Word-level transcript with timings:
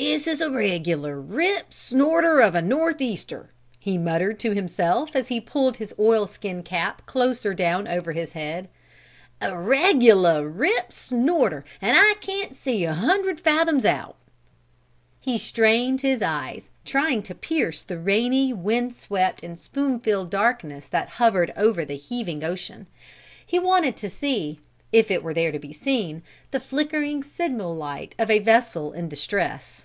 "This 0.00 0.28
is 0.28 0.40
a 0.40 0.48
regular 0.48 1.20
rip 1.20 1.74
snorter 1.74 2.40
of 2.40 2.54
a 2.54 2.62
north 2.62 3.00
easter!" 3.00 3.50
he 3.80 3.98
muttered 3.98 4.38
to 4.38 4.54
himself 4.54 5.16
as 5.16 5.26
he 5.26 5.40
pulled 5.40 5.78
his 5.78 5.92
oilskin 5.98 6.62
cap 6.62 7.04
closer 7.04 7.52
down 7.52 7.88
over 7.88 8.12
his 8.12 8.30
head. 8.30 8.68
"A 9.40 9.58
regular 9.58 10.48
rip 10.48 10.92
snorter, 10.92 11.64
and 11.82 11.96
I 11.98 12.14
can't 12.20 12.54
see 12.54 12.84
a 12.84 12.92
hundred 12.94 13.40
fathoms 13.40 13.84
out!" 13.84 14.14
He 15.18 15.36
strained 15.36 16.02
his 16.02 16.22
eyes, 16.22 16.70
trying 16.84 17.24
to 17.24 17.34
pierce 17.34 17.82
the 17.82 17.98
rainy, 17.98 18.52
wind 18.52 18.94
swept 18.94 19.42
and 19.42 19.58
spume 19.58 19.98
filled 19.98 20.30
darkness 20.30 20.86
that 20.86 21.08
hovered 21.08 21.52
over 21.56 21.84
the 21.84 21.96
heaving 21.96 22.44
ocean. 22.44 22.86
He 23.44 23.58
wanted 23.58 23.96
to 23.96 24.08
see 24.08 24.60
if 24.92 25.10
it 25.10 25.24
were 25.24 25.34
there 25.34 25.50
to 25.50 25.58
be 25.58 25.72
seen 25.72 26.22
the 26.52 26.60
flickering 26.60 27.24
signal 27.24 27.74
light 27.74 28.14
of 28.16 28.30
a 28.30 28.38
vessel 28.38 28.92
in 28.92 29.08
distress. 29.08 29.84